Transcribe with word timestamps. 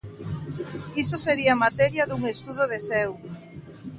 Iso 1.03 1.15
sería 1.25 1.61
materia 1.65 2.07
dun 2.07 2.21
estudo 2.33 2.63
de 2.71 2.79
seu. 2.89 3.11